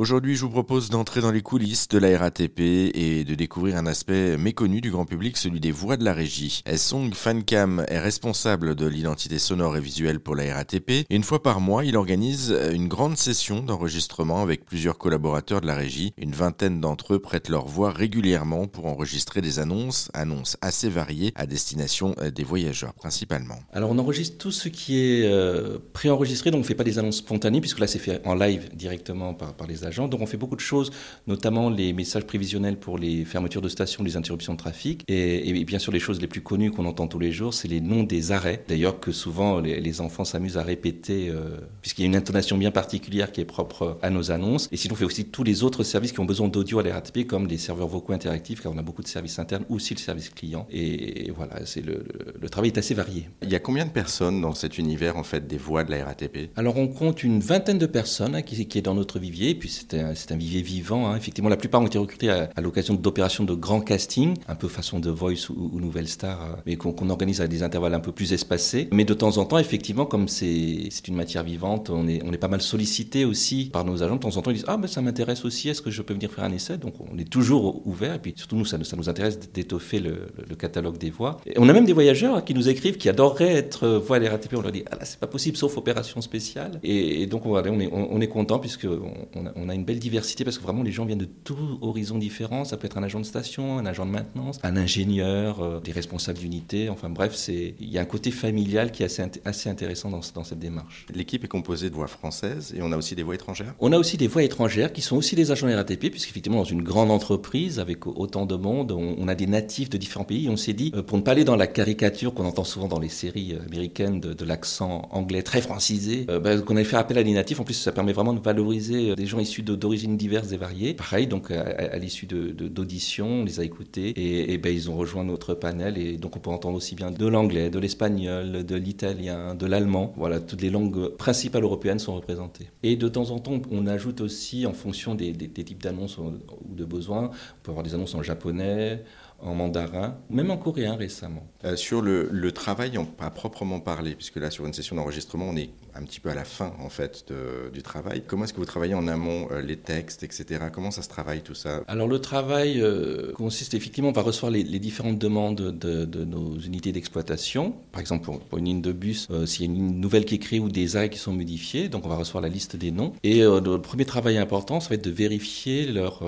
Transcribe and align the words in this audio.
Aujourd'hui, 0.00 0.34
je 0.34 0.40
vous 0.46 0.50
propose 0.50 0.88
d'entrer 0.88 1.20
dans 1.20 1.30
les 1.30 1.42
coulisses 1.42 1.86
de 1.88 1.98
la 1.98 2.18
RATP 2.18 2.58
et 2.58 3.22
de 3.22 3.34
découvrir 3.34 3.76
un 3.76 3.84
aspect 3.84 4.38
méconnu 4.38 4.80
du 4.80 4.90
grand 4.90 5.04
public, 5.04 5.36
celui 5.36 5.60
des 5.60 5.72
voix 5.72 5.98
de 5.98 6.06
la 6.06 6.14
régie. 6.14 6.62
Song 6.76 7.12
Fancam 7.12 7.84
est 7.86 7.98
responsable 7.98 8.74
de 8.74 8.86
l'identité 8.86 9.38
sonore 9.38 9.76
et 9.76 9.80
visuelle 9.82 10.18
pour 10.18 10.36
la 10.36 10.54
RATP. 10.54 11.04
Une 11.10 11.22
fois 11.22 11.42
par 11.42 11.60
mois, 11.60 11.84
il 11.84 11.98
organise 11.98 12.56
une 12.72 12.88
grande 12.88 13.18
session 13.18 13.62
d'enregistrement 13.62 14.40
avec 14.40 14.64
plusieurs 14.64 14.96
collaborateurs 14.96 15.60
de 15.60 15.66
la 15.66 15.74
régie. 15.74 16.14
Une 16.16 16.32
vingtaine 16.32 16.80
d'entre 16.80 17.16
eux 17.16 17.18
prêtent 17.18 17.50
leur 17.50 17.66
voix 17.66 17.90
régulièrement 17.90 18.68
pour 18.68 18.86
enregistrer 18.86 19.42
des 19.42 19.58
annonces, 19.58 20.10
annonces 20.14 20.56
assez 20.62 20.88
variées 20.88 21.32
à 21.34 21.44
destination 21.44 22.14
des 22.34 22.42
voyageurs 22.42 22.94
principalement. 22.94 23.58
Alors 23.70 23.90
on 23.90 23.98
enregistre 23.98 24.38
tout 24.38 24.50
ce 24.50 24.70
qui 24.70 24.98
est 24.98 25.26
euh, 25.26 25.76
préenregistré, 25.92 26.50
donc 26.50 26.60
on 26.60 26.62
ne 26.62 26.66
fait 26.66 26.74
pas 26.74 26.84
des 26.84 26.98
annonces 26.98 27.18
spontanées 27.18 27.60
puisque 27.60 27.80
là 27.80 27.86
c'est 27.86 27.98
fait 27.98 28.26
en 28.26 28.34
live 28.34 28.70
directement 28.74 29.34
par, 29.34 29.52
par 29.52 29.66
les 29.66 29.84
agents 29.90 30.08
donc 30.08 30.20
on 30.20 30.26
fait 30.26 30.36
beaucoup 30.36 30.56
de 30.56 30.60
choses, 30.60 30.90
notamment 31.26 31.68
les 31.70 31.92
messages 31.92 32.24
prévisionnels 32.24 32.78
pour 32.78 32.98
les 32.98 33.24
fermetures 33.24 33.60
de 33.60 33.68
stations, 33.68 34.02
les 34.04 34.16
interruptions 34.16 34.54
de 34.54 34.58
trafic. 34.58 35.04
Et, 35.08 35.64
bien 35.64 35.78
sûr, 35.78 35.92
les 35.92 36.00
choses 36.00 36.20
les 36.20 36.26
plus 36.26 36.40
connues 36.40 36.70
qu'on 36.70 36.86
entend 36.86 37.06
tous 37.06 37.18
les 37.18 37.32
jours, 37.32 37.52
c'est 37.54 37.68
les 37.68 37.80
noms 37.80 38.02
des 38.02 38.32
arrêts. 38.32 38.64
D'ailleurs, 38.68 39.00
que 39.00 39.12
souvent 39.12 39.60
les, 39.60 40.00
enfants 40.00 40.24
s'amusent 40.24 40.56
à 40.56 40.62
répéter, 40.62 41.28
euh, 41.28 41.58
puisqu'il 41.82 42.02
y 42.02 42.04
a 42.04 42.06
une 42.06 42.16
intonation 42.16 42.56
bien 42.56 42.70
particulière 42.70 43.32
qui 43.32 43.40
est 43.40 43.44
propre 43.44 43.98
à 44.02 44.10
nos 44.10 44.30
annonces. 44.30 44.68
Et 44.72 44.76
sinon, 44.76 44.94
on 44.94 44.96
fait 44.96 45.04
aussi 45.04 45.24
tous 45.26 45.42
les 45.42 45.62
autres 45.64 45.82
services 45.82 46.12
qui 46.12 46.20
ont 46.20 46.24
besoin 46.24 46.48
d'audio 46.48 46.78
à 46.78 46.82
la 46.82 46.94
RATP, 46.94 47.26
comme 47.26 47.46
les 47.46 47.58
serveurs 47.58 47.88
vocaux 47.88 48.12
interactifs, 48.12 48.62
car 48.62 48.72
on 48.72 48.78
a 48.78 48.82
beaucoup 48.82 49.02
de 49.02 49.08
services 49.08 49.38
internes, 49.38 49.64
ou 49.68 49.76
aussi 49.76 49.94
le 49.94 49.98
service 49.98 50.30
client. 50.30 50.66
Et, 50.70 51.30
voilà, 51.36 51.66
c'est 51.66 51.84
le, 51.84 52.04
le, 52.40 52.48
travail 52.48 52.70
est 52.70 52.78
assez 52.78 52.94
varié. 52.94 53.28
Il 53.42 53.50
y 53.50 53.54
a 53.54 53.58
combien 53.58 53.84
de 53.84 53.90
personnes 53.90 54.40
dans 54.40 54.54
cet 54.54 54.78
univers, 54.78 55.16
en 55.16 55.24
fait, 55.24 55.46
des 55.46 55.58
voix 55.58 55.84
de 55.84 55.90
la 55.90 56.04
RATP 56.04 56.50
Alors, 56.56 56.76
on 56.76 56.88
compte 56.88 57.22
une 57.22 57.40
vingtaine 57.40 57.78
de 57.78 57.86
personnes 57.86 58.36
hein, 58.36 58.42
qui, 58.42 58.66
qui, 58.66 58.78
est 58.78 58.82
dans 58.82 58.94
notre 58.94 59.18
vivier, 59.18 59.50
et 59.50 59.54
puis 59.54 59.68
c'est 59.88 60.32
un, 60.32 60.36
vivier 60.36 60.62
vivant. 60.62 61.08
Hein. 61.08 61.16
Effectivement, 61.16 61.50
la 61.50 61.56
plupart 61.56 61.80
ont 61.80 61.86
été 61.86 61.98
recrutés 61.98 62.30
à, 62.30 62.48
l'occasion 62.60 62.94
d'opérations 62.94 63.44
de 63.44 63.54
grands 63.54 63.80
castings, 63.80 64.36
un 64.48 64.54
peu 64.54 64.68
façon 64.68 65.00
de 65.00 65.10
Voice 65.10 65.50
ou, 65.50 65.80
Nouvelle 65.80 66.08
Star, 66.08 66.42
euh, 66.42 66.56
mais 66.66 66.76
qu'on 66.76 67.10
organise 67.10 67.40
à 67.40 67.48
des 67.48 67.62
intervalles 67.62 67.94
un 67.94 68.00
peu 68.00 68.12
plus 68.12 68.32
espacés. 68.32 68.88
Mais 68.92 69.04
de 69.04 69.14
temps 69.14 69.38
en 69.38 69.44
temps, 69.44 69.58
effectivement, 69.58 70.06
comme 70.06 70.28
c'est 70.28 70.90
une 71.06 71.14
matière 71.14 71.42
vivante, 71.42 71.90
on 71.90 72.06
est, 72.06 72.38
pas 72.40 72.48
mal 72.48 72.62
sollicité 72.62 73.26
aussi 73.26 73.70
par 73.70 73.84
nos 73.84 74.02
agents. 74.02 74.16
De 74.16 74.20
temps 74.20 74.36
en 74.36 74.42
temps, 74.42 74.50
ils 74.50 74.54
disent 74.54 74.64
Ah, 74.66 74.78
ben 74.78 74.86
ça 74.86 75.02
m'intéresse 75.02 75.44
aussi, 75.44 75.68
est-ce 75.68 75.82
que 75.82 75.90
je 75.90 76.00
peux 76.00 76.14
venir 76.14 76.30
faire 76.30 76.44
un 76.44 76.52
essai? 76.52 76.78
Donc 76.78 76.94
on 77.00 77.18
est 77.18 77.28
toujours 77.28 77.86
ouvert. 77.86 78.14
Et 78.14 78.18
puis 78.18 78.32
surtout, 78.36 78.56
nous, 78.56 78.64
ça, 78.64 78.78
nous 78.78 79.08
intéresse 79.08 79.38
d'étoffer 79.52 80.00
le, 80.00 80.28
catalogue 80.58 80.98
des 80.98 81.10
voix. 81.10 81.38
On 81.56 81.68
a 81.68 81.72
même 81.72 81.84
des 81.84 81.92
voyageurs 81.92 82.44
qui 82.44 82.54
nous 82.54 82.68
écrivent 82.68 82.98
qui 82.98 83.08
adoreraient 83.08 83.54
être 83.54 83.88
voix 83.88 84.16
à 84.16 84.18
l'RATP. 84.18 84.54
On 84.56 84.62
leur 84.62 84.72
dit 84.72 84.84
Ah 84.90 84.96
là, 84.96 85.04
c'est 85.04 85.20
pas 85.20 85.26
possible, 85.26 85.56
sauf 85.56 85.76
opération 85.76 86.20
spéciale. 86.20 86.80
Et, 86.82 87.26
donc, 87.26 87.46
on, 87.46 87.80
est, 87.80 87.90
on, 87.92 88.20
content 88.26 88.58
puisqu'on 88.58 89.12
on 89.56 89.59
a 89.68 89.74
une 89.74 89.84
belle 89.84 89.98
diversité 89.98 90.44
parce 90.44 90.58
que 90.58 90.62
vraiment 90.62 90.82
les 90.82 90.92
gens 90.92 91.04
viennent 91.04 91.18
de 91.18 91.28
tous 91.44 91.78
horizons 91.80 92.18
différents. 92.18 92.64
Ça 92.64 92.76
peut 92.76 92.86
être 92.86 92.98
un 92.98 93.02
agent 93.02 93.20
de 93.20 93.24
station, 93.24 93.78
un 93.78 93.86
agent 93.86 94.06
de 94.06 94.10
maintenance, 94.10 94.58
un 94.62 94.76
ingénieur, 94.76 95.60
euh, 95.60 95.80
des 95.80 95.92
responsables 95.92 96.38
d'unité. 96.38 96.88
Enfin 96.88 97.10
bref, 97.10 97.34
c'est 97.34 97.74
il 97.80 97.88
y 97.88 97.98
a 97.98 98.00
un 98.00 98.06
côté 98.06 98.30
familial 98.30 98.92
qui 98.92 99.02
est 99.02 99.06
assez, 99.06 99.22
assez 99.44 99.68
intéressant 99.68 100.10
dans, 100.10 100.20
dans 100.34 100.44
cette 100.44 100.58
démarche. 100.58 101.06
L'équipe 101.14 101.44
est 101.44 101.48
composée 101.48 101.90
de 101.90 101.94
voix 101.94 102.06
françaises 102.06 102.74
et 102.76 102.82
on 102.82 102.92
a 102.92 102.96
aussi 102.96 103.14
des 103.14 103.22
voix 103.22 103.34
étrangères. 103.34 103.74
On 103.80 103.92
a 103.92 103.98
aussi 103.98 104.16
des 104.16 104.28
voix 104.28 104.42
étrangères 104.42 104.92
qui 104.92 105.02
sont 105.02 105.16
aussi 105.16 105.36
des 105.36 105.50
agents 105.50 105.66
RATP 105.66 106.10
puisqu'effectivement 106.10 106.58
dans 106.58 106.64
une 106.64 106.82
grande 106.82 107.10
entreprise 107.10 107.78
avec 107.78 108.06
autant 108.06 108.46
de 108.46 108.56
monde, 108.56 108.92
on, 108.92 109.28
a 109.28 109.34
des 109.34 109.46
natifs 109.46 109.90
de 109.90 109.98
différents 109.98 110.24
pays. 110.24 110.48
On 110.48 110.56
s'est 110.56 110.72
dit 110.72 110.92
euh, 110.94 111.02
pour 111.02 111.18
ne 111.18 111.22
pas 111.22 111.32
aller 111.32 111.44
dans 111.44 111.56
la 111.56 111.66
caricature 111.66 112.34
qu'on 112.34 112.46
entend 112.46 112.64
souvent 112.64 112.88
dans 112.88 112.98
les 112.98 113.08
séries 113.08 113.54
euh, 113.54 113.66
américaines 113.66 114.20
de, 114.20 114.44
l'accent 114.44 115.08
anglais 115.12 115.42
très 115.42 115.60
francisé, 115.60 116.26
ben, 116.26 116.62
qu'on 116.62 116.74
avait 116.74 116.84
fait 116.84 116.96
appel 116.96 117.18
à 117.18 117.22
des 117.22 117.32
natifs. 117.32 117.60
En 117.60 117.64
plus, 117.64 117.74
ça 117.74 117.92
permet 117.92 118.12
vraiment 118.12 118.32
de 118.32 118.40
valoriser 118.40 119.14
des 119.14 119.26
gens 119.26 119.38
issus 119.38 119.49
de 119.58 119.74
d'origines 119.74 120.16
diverses 120.16 120.52
et 120.52 120.56
variées. 120.56 120.94
Pareil, 120.94 121.26
donc 121.26 121.50
à, 121.50 121.98
l'issue 121.98 122.26
d'auditions, 122.26 123.28
on 123.28 123.44
les 123.44 123.60
a 123.60 123.64
écoutés 123.64 124.12
et, 124.16 124.58
ben, 124.58 124.72
ils 124.74 124.90
ont 124.90 124.96
rejoint 124.96 125.24
notre 125.24 125.54
panel 125.54 125.98
et 125.98 126.16
donc 126.16 126.36
on 126.36 126.38
peut 126.38 126.50
entendre 126.50 126.76
aussi 126.76 126.94
bien 126.94 127.10
de 127.10 127.26
l'anglais, 127.26 127.70
de 127.70 127.78
l'espagnol, 127.78 128.64
de 128.64 128.76
l'italien, 128.76 129.54
de 129.54 129.66
l'allemand. 129.66 130.12
Voilà, 130.16 130.40
toutes 130.40 130.62
les 130.62 130.70
langues 130.70 131.08
principales 131.16 131.62
européennes 131.62 131.98
sont 131.98 132.14
représentées. 132.14 132.68
Et 132.82 132.96
de 132.96 133.08
temps 133.08 133.30
en 133.30 133.38
temps, 133.38 133.60
on 133.70 133.86
ajoute 133.86 134.20
aussi 134.20 134.66
en 134.66 134.72
fonction 134.72 135.14
des, 135.14 135.32
types 135.34 135.82
d'annonces 135.82 136.18
ou 136.18 136.32
de 136.68 136.84
besoins, 136.84 137.30
on 137.30 137.62
peut 137.62 137.70
avoir 137.70 137.84
des 137.84 137.94
annonces 137.94 138.14
en 138.14 138.22
japonais, 138.22 139.02
en 139.42 139.54
mandarin, 139.54 140.16
même 140.28 140.50
en 140.50 140.56
coréen 140.56 140.96
récemment. 140.96 141.46
Euh, 141.64 141.76
sur 141.76 142.02
le, 142.02 142.52
travail, 142.52 142.98
pas 143.16 143.30
proprement 143.30 143.80
parler, 143.80 144.14
puisque 144.14 144.36
là, 144.36 144.50
sur 144.50 144.66
une 144.66 144.74
session 144.74 144.96
d'enregistrement, 144.96 145.46
on 145.48 145.56
est 145.56 145.70
un 146.00 146.04
petit 146.04 146.20
peu 146.20 146.30
à 146.30 146.34
la 146.34 146.44
fin, 146.44 146.72
en 146.80 146.88
fait, 146.88 147.32
du 147.72 147.82
travail. 147.82 148.22
Comment 148.26 148.44
est-ce 148.44 148.52
que 148.52 148.58
vous 148.58 148.64
travaillez 148.64 148.94
en 148.94 149.06
amont, 149.08 149.48
euh, 149.50 149.60
les 149.60 149.76
textes, 149.76 150.22
etc. 150.22 150.64
Comment 150.72 150.90
ça 150.90 151.02
se 151.02 151.08
travaille, 151.08 151.42
tout 151.42 151.54
ça? 151.54 151.82
Alors, 151.88 152.08
le 152.08 152.20
travail 152.20 152.80
euh, 152.80 153.32
consiste 153.32 153.74
effectivement, 153.74 154.10
on 154.10 154.12
va 154.12 154.22
recevoir 154.22 154.50
les, 154.50 154.64
différentes 154.64 155.18
demandes 155.18 155.56
de, 155.56 156.24
nos 156.24 156.58
unités 156.58 156.92
d'exploitation. 156.92 157.74
Par 157.92 158.00
exemple, 158.00 158.30
pour, 158.48 158.58
une 158.58 158.64
ligne 158.64 158.82
de 158.82 158.92
bus, 158.92 159.28
s'il 159.46 159.66
y 159.66 159.68
a 159.68 159.72
une 159.72 160.00
nouvelle 160.00 160.24
qui 160.24 160.36
est 160.36 160.38
créée 160.38 160.60
ou 160.60 160.68
des 160.68 160.96
arrêts 160.96 161.10
qui 161.10 161.18
sont 161.18 161.32
modifiés, 161.32 161.88
donc 161.88 162.06
on 162.06 162.08
va 162.08 162.16
recevoir 162.16 162.42
la 162.42 162.48
liste 162.48 162.76
des 162.76 162.90
noms. 162.90 163.12
Et 163.22 163.40
le 163.40 163.76
premier 163.78 164.04
travail 164.04 164.38
important, 164.38 164.80
ça 164.80 164.88
va 164.88 164.94
être 164.94 165.04
de 165.04 165.10
vérifier 165.10 165.86
leur, 165.86 166.22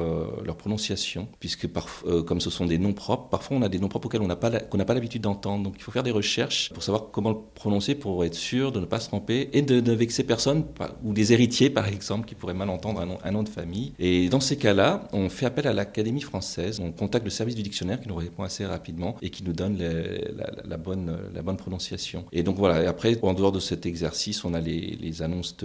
prononciation, 0.58 1.28
puisque 1.40 1.66
comme 2.26 2.40
ce 2.40 2.50
sont 2.50 2.66
des 2.66 2.78
noms 2.78 2.92
Parfois, 2.92 3.56
on 3.56 3.62
a 3.62 3.68
des 3.68 3.78
noms 3.78 3.88
propres 3.88 4.06
auxquels 4.06 4.22
on 4.22 4.26
n'a 4.28 4.36
pas 4.36 4.94
l'habitude 4.94 5.22
d'entendre. 5.22 5.64
Donc, 5.64 5.74
il 5.78 5.82
faut 5.82 5.90
faire 5.90 6.02
des 6.02 6.10
recherches 6.10 6.70
pour 6.72 6.82
savoir 6.82 7.10
comment 7.10 7.30
le 7.30 7.36
prononcer 7.54 7.94
pour 7.94 8.24
être 8.24 8.34
sûr 8.34 8.72
de 8.72 8.80
ne 8.80 8.84
pas 8.84 9.00
se 9.00 9.08
tromper 9.08 9.48
et 9.52 9.61
de 9.62 9.80
ne 9.80 9.92
vexer 9.92 10.24
personne 10.24 10.64
ou 11.04 11.12
des 11.12 11.32
héritiers, 11.32 11.70
par 11.70 11.88
exemple, 11.88 12.26
qui 12.26 12.34
pourraient 12.34 12.54
mal 12.54 12.70
entendre 12.70 13.00
un 13.22 13.30
nom, 13.30 13.42
de 13.42 13.48
famille. 13.48 13.92
Et 13.98 14.28
dans 14.28 14.40
ces 14.40 14.56
cas-là, 14.56 15.08
on 15.12 15.28
fait 15.28 15.46
appel 15.46 15.66
à 15.66 15.72
l'Académie 15.72 16.20
française. 16.20 16.80
On 16.80 16.92
contacte 16.92 17.24
le 17.24 17.30
service 17.30 17.54
du 17.54 17.62
dictionnaire 17.62 18.00
qui 18.00 18.08
nous 18.08 18.14
répond 18.14 18.44
assez 18.44 18.64
rapidement 18.64 19.16
et 19.20 19.30
qui 19.30 19.42
nous 19.42 19.52
donne 19.52 19.78
la, 20.64 20.76
bonne, 20.76 21.18
la 21.34 21.42
bonne 21.42 21.56
prononciation. 21.56 22.24
Et 22.32 22.42
donc 22.42 22.56
voilà. 22.56 22.88
Après, 22.88 23.18
en 23.22 23.34
dehors 23.34 23.52
de 23.52 23.60
cet 23.60 23.86
exercice, 23.86 24.44
on 24.44 24.54
a 24.54 24.60
les, 24.60 25.22
annonces 25.22 25.56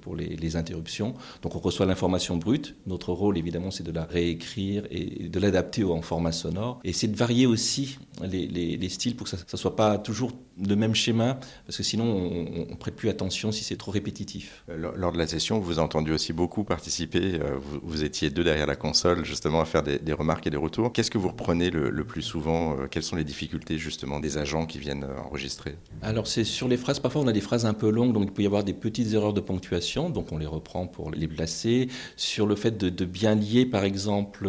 pour 0.00 0.16
les, 0.16 0.36
les 0.36 0.56
interruptions. 0.56 1.14
Donc 1.42 1.54
on 1.56 1.58
reçoit 1.58 1.86
l'information 1.86 2.36
brute. 2.36 2.76
Notre 2.86 3.12
rôle, 3.12 3.38
évidemment, 3.38 3.70
c'est 3.70 3.84
de 3.84 3.92
la 3.92 4.04
réécrire 4.04 4.84
et 4.90 5.28
de 5.28 5.40
l'adapter 5.40 5.84
en 5.84 6.02
format 6.02 6.32
sonore. 6.32 6.80
Et 6.84 6.92
c'est 6.92 7.08
de 7.08 7.16
varier 7.16 7.46
aussi 7.46 7.98
les, 8.22 8.88
styles 8.88 9.16
pour 9.16 9.24
que 9.28 9.36
ça 9.36 9.38
ne 9.52 9.58
soit 9.58 9.76
pas 9.76 9.98
toujours 9.98 10.32
le 10.62 10.76
même 10.76 10.94
schéma, 10.94 11.38
parce 11.66 11.78
que 11.78 11.82
sinon 11.82 12.04
on 12.04 12.70
ne 12.70 12.76
prête 12.76 12.94
plus 12.94 13.08
attention 13.08 13.33
si 13.34 13.64
c'est 13.64 13.76
trop 13.76 13.90
répétitif. 13.90 14.64
Euh, 14.68 14.92
lors 14.96 15.12
de 15.12 15.18
la 15.18 15.26
session, 15.26 15.58
vous 15.58 15.72
avez 15.72 15.80
entendu 15.80 16.12
aussi 16.12 16.32
beaucoup 16.32 16.64
participer, 16.64 17.40
euh, 17.40 17.58
vous, 17.82 18.04
étiez 18.04 18.30
deux 18.30 18.44
derrière 18.44 18.66
la 18.66 18.76
console 18.76 19.24
justement 19.24 19.60
à 19.60 19.64
faire 19.64 19.82
des, 19.82 20.12
remarques 20.12 20.46
et 20.46 20.50
des 20.50 20.56
retours. 20.56 20.92
Qu'est-ce 20.92 21.10
que 21.10 21.18
vous 21.18 21.28
reprenez 21.28 21.70
le, 21.70 22.04
plus 22.04 22.22
souvent 22.22 22.72
euh, 22.72 22.86
Quelles 22.90 23.02
sont 23.02 23.16
les 23.16 23.24
difficultés 23.24 23.78
justement 23.78 24.20
des 24.20 24.38
agents 24.38 24.66
qui 24.66 24.78
viennent 24.78 25.06
enregistrer? 25.24 25.76
Alors 26.02 26.26
c'est 26.26 26.44
sur 26.44 26.68
les 26.68 26.76
phrases, 26.76 27.00
parfois 27.00 27.22
on 27.22 27.26
a 27.26 27.32
des 27.32 27.40
phrases 27.40 27.66
un 27.66 27.74
peu 27.74 27.90
longues, 27.90 28.12
donc 28.12 28.24
il 28.24 28.32
peut 28.32 28.42
y 28.42 28.46
avoir 28.46 28.64
des 28.64 28.74
petites 28.74 29.12
erreurs 29.12 29.32
de 29.32 29.40
ponctuation, 29.40 30.10
donc 30.10 30.32
on 30.32 30.38
les 30.38 30.46
reprend 30.46 30.86
pour 30.86 31.10
les 31.10 31.28
placer. 31.28 31.88
Sur 32.16 32.46
le 32.46 32.56
fait 32.56 32.76
de, 32.76 32.88
de 32.88 33.04
bien 33.04 33.34
lier 33.34 33.66
par 33.66 33.84
exemple 33.84 34.48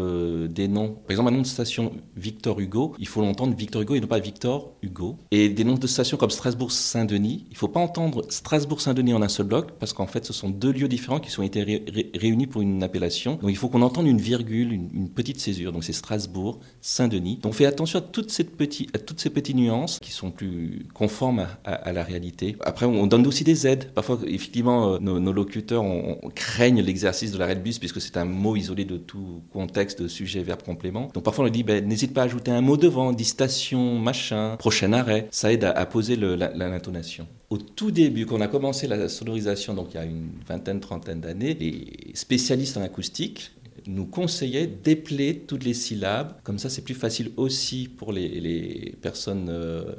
des 0.50 0.67
noms, 0.67 0.90
par 0.90 1.12
exemple 1.12 1.29
un 1.29 1.35
nom 1.35 1.41
de 1.41 1.47
station 1.47 1.94
Victor 2.16 2.59
Hugo, 2.59 2.96
il 3.00 3.07
faut 3.07 3.22
l'entendre 3.22 3.56
Victor 3.56 3.81
Hugo 3.81 3.96
et 3.96 4.00
non 4.00 4.07
pas 4.07 4.19
Victor 4.19 4.73
Hugo. 4.81 5.17
Et 5.31 5.50
des 5.50 5.63
noms 5.63 5.75
de 5.75 5.88
stations 5.88 6.17
comme 6.17 6.29
Strasbourg-Saint-Denis, 6.29 7.46
il 7.47 7.53
ne 7.53 7.57
faut 7.57 7.67
pas 7.67 7.79
entendre 7.79 8.25
Strasbourg-Saint-Denis 8.75 9.13
en 9.13 9.21
un 9.21 9.27
seul 9.27 9.45
bloc, 9.45 9.71
parce 9.79 9.93
qu'en 9.93 10.07
fait, 10.07 10.25
ce 10.25 10.33
sont 10.33 10.49
deux 10.49 10.71
lieux 10.71 10.87
différents 10.87 11.19
qui 11.19 11.37
ont 11.39 11.43
été 11.43 11.83
réunis 12.15 12.47
pour 12.47 12.61
une 12.61 12.83
appellation. 12.83 13.35
Donc 13.41 13.49
il 13.49 13.57
faut 13.57 13.69
qu'on 13.69 13.81
entende 13.81 14.07
une 14.07 14.19
virgule, 14.19 14.71
une, 14.71 15.09
petite 15.09 15.39
césure. 15.39 15.71
Donc 15.71 15.83
c'est 15.83 15.93
Strasbourg-Saint-Denis. 15.93 17.39
Donc 17.41 17.51
on 17.51 17.53
fait 17.53 17.65
attention 17.65 17.99
à 17.99 18.01
toutes, 18.01 18.31
ces 18.31 18.43
petites, 18.43 18.95
à 18.95 18.99
toutes 18.99 19.19
ces 19.19 19.29
petites 19.29 19.55
nuances 19.55 19.99
qui 19.99 20.11
sont 20.11 20.31
plus 20.31 20.85
conformes 20.93 21.47
à, 21.63 21.93
la 21.93 22.03
réalité. 22.03 22.57
Après, 22.61 22.85
on 22.85 23.07
donne 23.07 23.25
aussi 23.27 23.43
des 23.43 23.67
aides. 23.67 23.91
Parfois, 23.93 24.19
effectivement, 24.25 24.95
euh, 24.95 24.99
nos, 24.99 25.33
locuteurs 25.33 25.83
on, 25.83 26.17
craignent 26.33 26.81
l'exercice 26.81 27.31
de 27.31 27.37
l'arrêt 27.37 27.55
de 27.55 27.61
bus, 27.61 27.79
puisque 27.79 28.01
c'est 28.01 28.17
un 28.17 28.25
mot 28.25 28.55
isolé 28.55 28.83
de 28.83 28.97
tout 28.97 29.41
contexte 29.53 30.01
de 30.01 30.07
sujet, 30.07 30.43
verbe, 30.43 30.63
complément. 30.63 31.09
Donc 31.13 31.23
parfois, 31.23 31.43
on 31.43 31.45
leur 31.45 31.51
dit, 31.51 31.63
ben, 31.63 31.85
n'hésite 31.85 32.13
pas 32.13 32.21
à 32.21 32.25
ajouter 32.25 32.51
un 32.51 32.61
mot 32.61 32.78
devant, 32.78 33.13
dit 33.13 33.25
station, 33.25 33.99
machin, 33.99 34.55
prochain 34.57 34.91
arrêt. 34.93 35.28
Ça 35.31 35.53
aide 35.53 35.63
à, 35.63 35.85
poser 35.85 36.16
l'intonation. 36.16 37.28
Au 37.49 37.57
tout 37.57 37.91
début, 37.91 38.25
quand 38.25 38.37
on 38.37 38.41
a 38.41 38.47
commencé 38.47 38.87
la 38.87 39.07
sonorisation, 39.07 39.73
donc 39.73 39.93
il 39.93 39.95
y 39.95 39.99
a 39.99 40.05
une 40.05 40.31
vingtaine, 40.47 40.79
trentaine 40.79 41.21
d'années, 41.21 41.53
les 41.53 42.15
spécialistes 42.15 42.77
en 42.77 42.81
acoustique 42.81 43.51
nous 43.87 44.05
conseillaient 44.07 44.65
d'épeler 44.65 45.43
toutes 45.45 45.63
les 45.63 45.75
syllabes. 45.75 46.33
Comme 46.43 46.57
ça, 46.57 46.69
c'est 46.69 46.81
plus 46.81 46.95
facile 46.95 47.31
aussi 47.37 47.87
pour 47.87 48.11
les, 48.11 48.95
personnes 49.01 49.47
euh, 49.49 49.95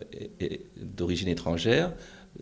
d'origine 0.76 1.28
étrangère 1.28 1.92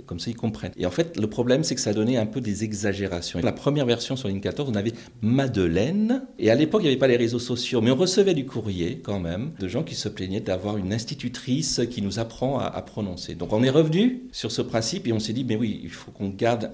comme 0.07 0.21
ça 0.21 0.31
ils 0.31 0.37
comprennent. 0.37 0.73
Et 0.77 0.87
en 0.87 0.91
fait, 0.91 1.19
le 1.19 1.27
problème, 1.27 1.65
c'est 1.65 1.75
que 1.75 1.81
ça 1.81 1.95
donné 1.95 2.19
un 2.19 2.27
peu 2.27 2.41
des 2.41 2.65
exagérations. 2.65 3.41
La 3.43 3.53
première 3.53 3.87
version 3.87 4.17
sur 4.17 4.29
ligne 4.29 4.41
14, 4.41 4.69
on 4.71 4.75
avait 4.75 4.93
Madeleine, 5.23 6.25
et 6.39 6.51
à 6.51 6.55
l'époque, 6.55 6.83
il 6.83 6.85
n'y 6.85 6.91
avait 6.91 6.99
pas 6.99 7.07
les 7.07 7.17
réseaux 7.17 7.39
sociaux, 7.39 7.81
mais 7.81 7.91
on 7.91 7.97
recevait 7.97 8.35
du 8.35 8.45
courrier 8.45 9.01
quand 9.03 9.21
même 9.21 9.53
de 9.59 9.69
gens 9.69 9.83
qui 9.83 9.95
se 9.95 10.09
plaignaient 10.09 10.41
d'avoir 10.41 10.77
une 10.77 10.93
institutrice 10.93 11.81
qui 11.91 12.03
nous 12.03 12.19
apprend 12.19 12.59
à, 12.59 12.83
prononcer. 12.83 13.35
Donc 13.35 13.53
on 13.53 13.63
est 13.63 13.71
revenu 13.71 14.25
sur 14.33 14.53
ce 14.53 14.61
principe 14.61 15.07
et 15.07 15.13
on 15.13 15.19
s'est 15.19 15.33
dit, 15.33 15.45
mais 15.45 15.57
oui, 15.57 15.81
il 15.83 15.91
faut 15.91 16.11
qu'on 16.11 16.29
garde 16.29 16.73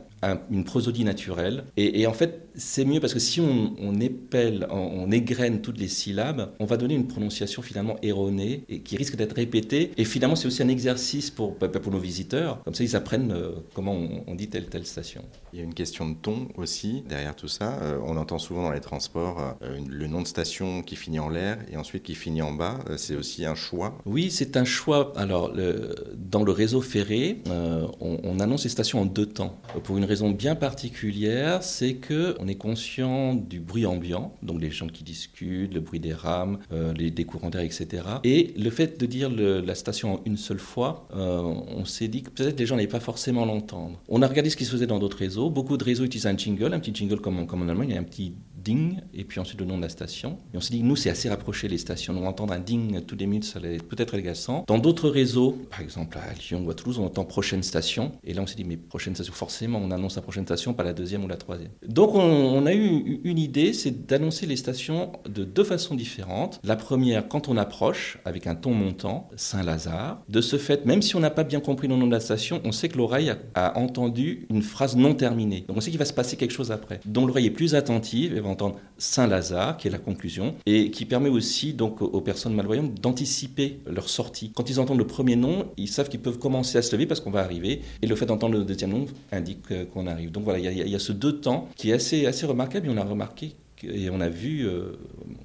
une 0.51 0.65
prosodie 0.65 1.05
naturelle. 1.05 1.65
Et, 1.77 2.07
en 2.07 2.13
fait, 2.13 2.49
c'est 2.55 2.85
mieux 2.85 3.01
parce 3.01 3.15
que 3.15 3.19
si 3.19 3.41
on, 3.41 3.75
on 3.79 4.01
épelle, 4.01 4.67
on, 4.71 5.11
égrène 5.11 5.63
toutes 5.63 5.79
les 5.79 5.89
syllabes, 5.89 6.53
on 6.59 6.67
va 6.67 6.77
donner 6.77 6.95
une 6.95 7.07
prononciation 7.07 7.63
finalement 7.63 7.97
erronée 8.03 8.65
et 8.69 8.81
qui 8.81 8.97
risque 8.97 9.17
d'être 9.17 9.35
répétée. 9.35 9.93
Et 9.97 10.05
finalement, 10.05 10.37
c'est 10.37 10.47
aussi 10.47 10.63
un 10.63 10.69
exercice 10.69 11.31
pour, 11.31 11.57
pour 11.57 11.93
nos 11.93 11.99
visiteurs. 11.99 12.63
Comme 12.65 12.75
ça, 12.75 12.85
ils 12.85 12.97
apprennent 12.97 13.10
euh, 13.13 13.53
comment 13.75 13.97
on, 14.27 14.35
dit 14.35 14.49
telle 14.49 14.67
telle 14.67 14.87
station. 14.87 15.23
Il 15.53 15.59
y 15.59 15.63
a 15.63 15.65
une 15.65 15.75
question 15.75 16.09
de 16.09 16.15
ton 16.15 16.49
aussi 16.57 17.03
derrière 17.09 17.35
tout 17.35 17.49
ça. 17.49 17.79
Euh, 17.83 17.99
on 18.05 18.17
entend 18.17 18.39
souvent 18.39 18.63
dans 18.63 18.73
les 18.73 18.81
transports 18.81 19.57
euh, 19.63 19.79
le 19.89 20.07
nom 20.07 20.23
de 20.23 20.27
station 20.27 20.83
qui 20.83 20.97
finit 20.97 21.19
en 21.19 21.29
l'air 21.29 21.59
et 21.71 21.77
ensuite 21.77 22.03
qui 22.03 22.15
finit 22.15 22.43
en 22.43 22.53
bas. 22.53 22.79
c'est 22.97 23.17
aussi 23.17 23.45
un 23.45 23.55
choix. 23.55 23.99
Oui, 24.07 24.31
c'est 24.31 24.57
un 24.57 24.65
choix. 24.65 25.13
Alors, 25.17 25.53
le, 25.53 25.95
dans 26.17 26.45
le 26.45 26.53
réseau 26.53 26.81
ferré, 26.81 27.43
on, 27.47 28.19
on 28.23 28.41
annonce 28.41 28.65
les 28.65 28.71
stations 28.71 29.01
en 29.01 29.07
deux 29.07 29.27
temps. 29.27 29.61
Pour 29.85 29.99
une 29.99 30.05
raison 30.05 30.31
bien 30.31 30.55
particulière, 30.55 31.63
c'est 31.63 31.95
que 31.95 32.37
on 32.39 32.49
est 32.49 32.55
conscient 32.55 33.35
du 33.35 33.61
bruit 33.61 33.87
ambiant, 33.87 34.35
donc 34.43 34.61
les 34.61 34.71
gens 34.71 34.87
qui 34.87 35.05
discutent, 35.05 35.73
le 35.75 35.81
bruit 35.81 36.01
des 36.01 36.15
rames, 36.15 36.59
euh, 36.73 36.93
les, 36.93 37.11
des 37.11 37.25
courants 37.25 37.51
d'air, 37.51 37.63
etc. 37.63 38.03
Et 38.25 38.55
le 38.57 38.71
fait 38.71 38.99
de 39.01 39.07
dire 39.07 39.31
la 39.31 39.75
station 39.75 40.15
en 40.15 40.21
une 40.25 40.37
seule 40.37 40.59
fois, 40.59 41.09
euh, 41.15 41.41
on 41.41 41.85
s'est 41.85 42.09
dit 42.09 42.23
que 42.23 42.31
peut-être 42.31 42.59
les 42.59 42.67
gens 42.67 42.77
n'allaient 42.77 42.89
pas 42.89 43.00
forcément 43.01 43.45
l'entendre. 43.45 44.01
On 44.09 44.23
a 44.23 44.27
regardé 44.27 44.51
ce 44.51 44.57
qui 44.57 44.65
se 44.65 44.71
faisait 44.71 44.87
dans 44.87 44.99
d'autres 44.99 45.19
réseaux. 45.19 45.51
Beaucoup 45.51 45.77
de 45.77 45.85
réseaux 45.85 46.05
utilisent 46.05 46.27
un 46.27 46.37
jingle, 46.37 46.73
un 46.73 46.81
petit 46.81 46.95
jingle 46.95 47.21
comme, 47.21 47.47
comme 47.47 47.63
en 47.63 47.69
Allemagne, 47.69 47.89
il 47.91 47.95
y 47.95 47.99
a 47.99 48.01
un 48.01 48.05
petit 48.05 48.35
ding, 48.63 49.01
et 49.15 49.25
puis 49.25 49.41
ensuite 49.41 49.61
le 49.61 49.67
nom 49.67 49.77
de 49.77 49.83
la 49.83 49.89
station. 49.89 50.39
Et 50.53 50.57
on 50.57 50.61
s'est 50.61 50.75
dit, 50.75 50.83
nous, 50.83 50.97
c'est 50.97 51.11
assez 51.11 51.29
rapproché 51.29 51.69
les 51.69 51.79
stations. 51.79 52.13
Donc, 52.13 52.25
entendre 52.25 52.53
un 52.53 52.59
ding 52.59 53.05
tous 53.05 53.17
les 53.17 53.27
minutes, 53.27 53.45
ça 53.45 53.59
allait 53.59 53.77
être 53.77 53.89
peut-être 53.89 54.15
agaçant. 54.15 54.65
Dans 54.67 54.79
d'autres 54.79 55.09
réseaux, 55.09 55.59
par 55.71 55.81
exemple 55.81 56.19
à 56.19 56.33
Lyon 56.35 56.65
ou 56.65 56.71
à 56.71 56.75
Toulouse, 56.75 56.99
on 56.99 57.07
entend 57.07 57.25
prochaine 57.25 57.63
station. 57.63 58.13
Et 58.25 58.35
là, 58.35 58.43
on 58.43 58.47
s'est 58.47 58.57
dit, 58.57 58.65
mais 58.65 58.77
prochaine 58.77 59.15
station, 59.15 59.33
forcément, 59.33 59.81
on 59.83 59.91
annonce 59.91 60.17
la 60.17 60.23
prochaine 60.23 60.45
station, 60.45 60.75
pas 60.75 60.85
la 60.85 60.93
deuxième 60.93 61.25
ou 61.25 61.29
la 61.29 61.37
troisième. 61.37 61.71
Donc, 61.87 62.15
on, 62.15 62.67
a 62.67 62.75
eu 62.75 63.21
une 63.25 63.39
idée, 63.39 63.73
c'est 63.73 64.07
d'annoncer 64.07 64.47
les 64.47 64.57
stations 64.57 65.13
de 65.29 65.45
deux 65.45 65.65
façons 65.65 65.95
différentes. 65.95 66.61
La 66.65 66.77
première, 66.77 67.29
quand 67.29 67.49
on 67.49 67.57
approche, 67.57 68.19
avec 68.25 68.47
un 68.47 68.55
ton 68.55 68.75
montant, 68.75 69.29
Saint-Lazare. 69.37 70.23
De 70.29 70.41
ce 70.41 70.57
fait, 70.57 70.87
même 70.87 71.03
si 71.03 71.17
on 71.17 71.21
n'a 71.21 71.31
pas 71.31 71.45
bien 71.45 71.61
compris 71.61 71.89
le 71.89 71.97
nom 71.97 72.07
de 72.07 72.13
la 72.13 72.21
station, 72.21 72.61
on 72.65 72.73
sait 72.73 72.89
que 72.89 72.97
l'oreille 72.97 73.33
a, 73.55 73.79
entendu 73.79 74.47
une 74.51 74.63
phrase 74.63 74.97
non 74.97 75.15
terminée. 75.15 75.65
Donc, 75.67 75.77
on 75.77 75.81
sait 75.81 75.91
qu'il 75.91 75.99
va 75.99 76.05
se 76.05 76.13
passer 76.13 76.37
quelque 76.37 76.53
chose 76.53 76.73
après. 76.73 77.01
Donc, 77.07 77.27
l'oreille 77.29 77.47
est 77.47 77.51
plus 77.51 77.75
attentive 77.75 78.37
et 78.37 78.41
entendre 78.51 78.77
Saint-Lazare, 78.99 79.77
qui 79.77 79.89
est 79.89 79.91
la 79.91 79.99
conclusion, 79.99 80.55
et 80.67 80.91
qui 80.91 81.05
permet 81.05 81.29
aussi 81.29 81.73
donc 81.73 82.03
aux 82.03 82.21
personnes 82.21 82.55
malvoyantes 82.55 82.95
d'anticiper 83.01 83.81
leur 83.87 84.09
sortie. 84.09 84.53
Quand 84.55 84.69
ils 84.69 84.81
entendent 84.81 84.99
le 84.99 85.07
premier 85.07 85.37
nom, 85.37 85.67
ils 85.77 85.89
savent 85.89 86.09
qu'ils 86.09 86.21
peuvent 86.21 86.39
commencer 86.39 86.79
à 86.79 86.83
se 86.83 86.95
lever 86.95 87.07
parce 87.07 87.21
qu'on 87.21 87.31
va 87.31 87.41
arriver, 87.41 87.81
et 88.03 88.07
le 88.07 88.17
fait 88.17 88.27
d'entendre 88.27 88.59
le 88.59 88.65
deuxième 88.65 88.91
nom 88.91 89.07
indique 89.33 89.71
euh, 89.71 89.85
qu'on 89.87 90.07
arrive. 90.07 90.31
Donc 90.31 90.45
voilà, 90.45 90.59
il 90.59 90.89
y, 90.89 90.95
a 90.95 90.99
ce 90.99 91.13
deux 91.13 91.41
temps 91.41 91.69
qui 91.77 91.91
est 91.91 91.95
assez, 91.95 92.27
assez 92.27 92.47
remarquable, 92.47 92.87
et 92.87 92.91
on 92.91 92.97
a 92.97 93.05
remarqué 93.05 93.55
et 93.85 94.11
on 94.11 94.21
a 94.21 94.29
vu, 94.29 94.67
euh, 94.67 94.93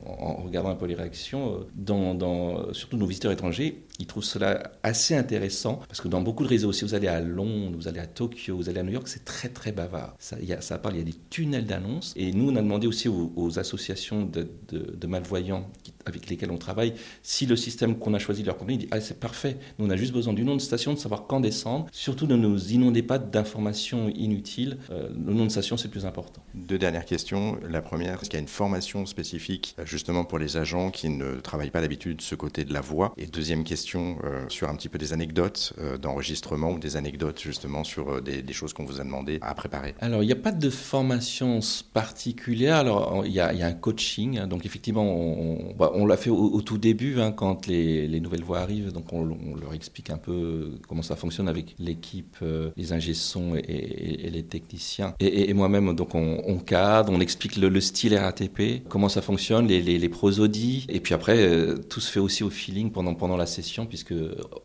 en 0.06 0.44
regardant 0.44 0.70
un 0.70 0.76
peu 0.76 0.86
les 0.86 0.96
réactions, 0.96 1.54
euh, 1.54 1.68
dans, 1.76 2.74
surtout 2.74 2.98
nos 2.98 3.06
visiteurs 3.06 3.32
étrangers, 3.32 3.84
ils 4.00 4.08
trouvent 4.08 4.24
cela 4.24 4.72
assez 4.84 5.16
intéressant 5.16 5.82
parce 5.88 6.02
que 6.02 6.08
dans 6.08 6.22
beaucoup 6.22 6.44
de 6.44 6.50
réseaux, 6.50 6.72
si 6.74 6.84
vous 6.84 6.94
allez 6.94 7.08
à 7.08 7.22
Londres, 7.22 7.76
vous 7.76 7.88
allez 7.88 8.00
à 8.00 8.08
Tokyo, 8.08 8.56
vous 8.56 8.70
allez 8.70 8.80
à 8.80 8.84
New 8.84 8.92
York, 8.92 9.08
c'est 9.08 9.26
très 9.26 9.50
très 9.50 9.72
bavard. 9.72 10.16
Ça, 10.20 10.38
y 10.40 10.54
a, 10.54 10.78
parle, 10.78 10.96
il 10.96 11.00
y 11.00 11.02
a 11.02 11.06
des 11.06 11.18
tunnels 11.30 11.66
d'annonces. 11.66 12.14
Et 12.16 12.32
nous, 12.32 12.52
on 12.52 12.56
a 12.56 12.62
demandé 12.62 12.88
aussi 12.88 13.08
aux, 13.08 13.60
associations 13.60 14.26
de, 14.26 15.08
malvoyants 15.08 15.70
avec 16.06 16.30
lesquels 16.30 16.52
on 16.52 16.58
travaille 16.58 16.94
si 17.24 17.46
le 17.46 17.56
système 17.56 17.98
qu'on 17.98 18.14
a 18.14 18.20
choisi 18.20 18.42
de 18.42 18.48
leur 18.48 18.58
convenir, 18.58 18.80
dit 18.80 18.88
ah 18.92 19.02
c'est 19.02 19.20
parfait, 19.20 19.58
nous 19.80 19.86
on 19.86 19.90
a 19.90 19.96
juste 19.96 20.14
besoin 20.14 20.34
du 20.34 20.44
nom 20.44 20.56
de 20.56 20.62
station, 20.62 20.94
de 20.94 21.00
savoir 21.00 21.28
quand 21.28 21.40
descendre. 21.40 21.88
Surtout 21.92 22.28
ne 22.28 22.36
nous 22.36 22.74
inondez 22.74 23.04
pas 23.04 23.18
d'informations 23.20 24.10
inutiles. 24.10 24.78
Euh, 24.92 25.10
le 25.10 25.34
nom 25.34 25.46
de 25.46 25.52
station 25.52 25.78
c'est 25.78 25.90
plus 25.90 26.06
important. 26.06 26.42
Deux 26.54 26.78
dernières 26.78 27.06
questions. 27.06 27.58
La 27.70 27.82
première, 27.82 28.22
est-ce 28.22 28.30
qu'il 28.30 28.38
y 28.38 28.38
a 28.38 28.42
une 28.42 28.48
formation 28.48 29.06
spécifique 29.06 29.76
euh, 29.80 29.86
justement 29.86 30.26
pour 30.26 30.40
les 30.40 30.58
agents 30.58 30.92
qui 30.92 31.10
ne 31.10 31.36
travaillent 31.36 31.72
pas 31.72 31.82
d'habitude 31.82 32.22
ce 32.22 32.36
côté 32.36 32.66
de 32.66 32.74
la 32.74 32.82
voix? 32.82 33.14
Et 33.18 33.26
deuxième 33.26 33.64
question 33.64 34.18
euh, 34.24 34.46
sur 34.50 34.70
un 34.70 34.76
petit 34.76 34.90
peu 34.90 34.98
des 34.98 35.14
anecdotes 35.14 35.74
euh, 35.80 35.98
d'enregistrement 35.98 36.72
ou 36.72 36.80
des 36.80 36.98
anecdotes 36.98 37.42
justement 37.42 37.84
sur 37.84 38.10
euh, 38.10 38.22
des, 38.22 38.54
choses 38.54 38.74
qu'on 38.74 38.86
vous 38.86 39.02
a 39.02 39.04
demandé 39.04 39.40
à 39.42 39.54
préparer 39.54 39.96
Alors, 40.00 40.24
il 40.24 40.28
n'y 40.28 40.32
a 40.32 40.38
pas 40.38 40.52
de 40.52 40.70
formation 40.70 41.60
particulière. 41.94 42.78
Alors, 42.78 43.24
il 43.26 43.32
y 43.32 43.40
a, 43.40 43.50
un 43.50 43.74
coaching. 43.74 44.40
Hein. 44.40 44.48
donc, 44.48 44.66
effectivement, 44.66 45.04
on, 45.04 45.74
bah, 45.78 45.92
l'a 46.06 46.18
fait 46.18 46.30
au, 46.30 46.62
tout 46.62 46.78
début 46.78 47.20
hein, 47.20 47.32
quand 47.32 47.68
les, 47.68 48.20
nouvelles 48.20 48.44
voix 48.44 48.60
arrivent. 48.60 48.92
Donc, 48.92 49.14
on, 49.14 49.26
leur 49.56 49.74
explique 49.74 50.10
un 50.10 50.18
peu 50.18 50.72
comment 50.88 51.02
ça 51.02 51.16
fonctionne 51.16 51.48
avec 51.48 51.76
l'équipe, 51.80 52.38
les 52.76 52.94
ingé 52.94 53.14
et, 53.68 54.30
les 54.30 54.44
techniciens. 54.44 55.14
Et, 55.20 55.54
moi-même, 55.54 55.96
donc, 55.96 56.16
on, 56.16 56.58
cadre, 56.60 57.12
on 57.14 57.20
explique 57.20 57.56
le, 57.58 57.80
style 57.80 58.16
RATP, 58.16 58.88
comment 58.90 59.10
ça 59.10 59.22
fonctionne, 59.22 59.68
les, 59.68 60.10
prosodies. 60.10 60.86
Et 60.90 61.00
puis 61.00 61.14
après, 61.14 61.50
tout 61.90 62.00
se 62.00 62.12
fait 62.12 62.20
aussi 62.20 62.44
au 62.44 62.50
feeling 62.50 62.92
pendant, 62.92 63.38
la 63.38 63.46
session 63.46 63.86
puisque 63.86 64.14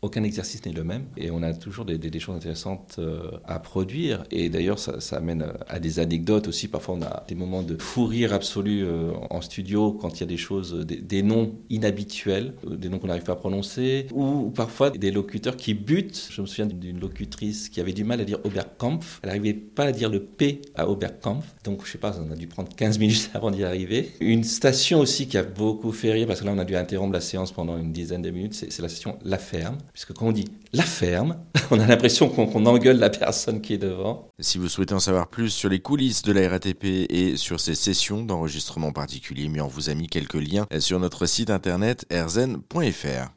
aucun 0.03 0.23
exercice 0.23 0.65
n'est 0.65 0.73
le 0.73 0.85
même 0.85 1.07
et 1.17 1.31
on 1.31 1.43
a 1.43 1.53
toujours 1.53 1.85
des, 1.85 2.21
choses 2.21 2.37
intéressantes 2.37 2.97
euh, 2.99 3.31
à 3.45 3.59
produire. 3.59 4.25
Et 4.31 4.49
d'ailleurs, 4.49 4.79
ça, 4.79 5.01
ça, 5.01 5.17
amène 5.17 5.53
à 5.69 5.79
des 5.79 5.99
anecdotes 5.99 6.49
aussi. 6.49 6.69
Parfois, 6.69 6.95
on 6.95 7.03
a 7.03 7.25
des 7.29 7.35
moments 7.35 7.63
de 7.63 7.77
fou 7.81 8.07
rire 8.07 8.33
absolu 8.33 8.85
euh, 8.85 9.13
en 9.31 9.41
studio 9.41 9.93
quand 9.93 10.19
il 10.19 10.21
y 10.21 10.23
a 10.25 10.27
des 10.27 10.37
choses, 10.37 10.85
noms 11.23 11.55
inhabituels, 11.71 12.55
euh, 12.67 12.77
des 12.77 12.89
noms 12.89 12.99
qu'on 12.99 13.09
n'arrive 13.09 13.25
pas 13.25 13.33
à 13.33 13.37
prononcer, 13.37 14.07
ou 14.13 14.51
parfois 14.51 14.91
des 14.91 15.11
locuteurs 15.11 15.57
qui 15.57 15.75
butent. 15.75 16.29
Je 16.31 16.41
me 16.41 16.47
souviens 16.47 16.67
d'une 16.67 17.01
locutrice 17.01 17.69
qui 17.69 17.81
avait 17.81 17.93
du 17.93 18.05
mal 18.05 18.21
à 18.21 18.25
dire 18.25 18.39
Oberkampf. 18.45 19.21
Elle 19.23 19.29
n'arrivait 19.29 19.55
pas 19.55 19.85
à 19.85 19.93
dire 19.93 20.11
le 20.11 20.23
P 20.23 20.63
à 20.75 20.89
Oberkampf. 20.89 21.47
Donc, 21.65 21.85
je 21.85 21.93
sais 21.93 21.99
pas, 21.99 22.19
on 22.21 22.31
a 22.31 22.37
dû 22.37 22.47
prendre 22.47 22.75
15 22.75 22.99
minutes 22.99 23.31
avant 23.35 23.51
d'y 23.51 23.65
arriver. 23.65 24.11
Une 24.21 24.45
station 24.45 25.01
aussi 25.01 25.27
qui 25.27 25.39
a 25.39 25.43
beaucoup 25.43 25.93
fait 25.93 26.13
rire, 26.13 26.27
parce 26.27 26.41
que 26.41 26.47
là, 26.47 26.53
on 26.55 26.59
a 26.59 26.65
dû 26.65 26.77
interrompre 26.77 27.13
la 27.13 27.21
séance 27.21 27.53
pendant 27.53 27.79
une 27.79 27.93
dizaine 27.93 28.23
de 28.23 28.31
minutes, 28.31 28.55
c'est 28.55 28.79
la 28.81 28.89
la 29.25 29.39
ferme, 29.39 29.79
puisque 29.93 30.13
quand 30.13 30.27
on 30.27 30.33
dit 30.33 30.47
la 30.73 30.83
ferme, 30.83 31.37
on 31.71 31.81
a 31.81 31.87
l'impression 31.87 32.29
qu'on 32.29 32.67
engueule 32.67 32.99
la 32.99 33.11
personne 33.11 33.61
qui 33.61 33.75
est 33.75 33.79
devant. 33.79 34.29
Si 34.39 34.59
vous 34.59 34.69
souhaitez 34.69 34.95
en 34.95 35.01
savoir 35.01 35.29
plus 35.29 35.51
sur 35.51 35.69
les 35.69 35.81
coulisses 35.81 36.23
de 36.23 36.33
la 36.33 36.49
RATP 36.49 36.85
et 36.85 37.37
sur 37.37 37.61
ces 37.61 37.75
sessions 37.75 38.25
d'enregistrement 38.25 38.93
particuliers, 38.93 39.49
mais 39.49 39.61
on 39.61 39.69
vous 39.69 39.91
a 39.91 39.95
mis 39.95 40.07
quelques 40.07 40.35
liens 40.35 40.67
sur 40.79 40.99
notre 41.11 41.27
site 41.27 41.51
internet 41.51 42.07
erzen.fr. 42.09 43.27